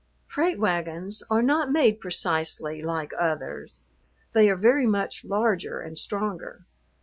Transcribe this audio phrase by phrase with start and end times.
[0.25, 3.81] Freight wagons are not made precisely like others;
[4.33, 6.65] they are very much larger and stronger.